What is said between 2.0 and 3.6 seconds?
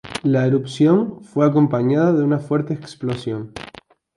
de una fuerte explosión.